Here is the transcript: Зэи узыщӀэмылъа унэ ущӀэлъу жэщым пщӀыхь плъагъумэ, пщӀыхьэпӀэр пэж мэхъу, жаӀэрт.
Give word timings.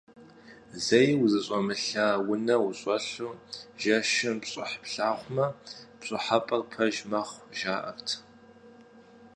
Зэи 0.83 1.11
узыщӀэмылъа 1.23 2.07
унэ 2.31 2.55
ущӀэлъу 2.67 3.33
жэщым 3.81 4.35
пщӀыхь 4.41 4.77
плъагъумэ, 4.83 5.45
пщӀыхьэпӀэр 5.99 6.61
пэж 6.71 6.95
мэхъу, 7.09 7.43
жаӀэрт. 7.57 8.07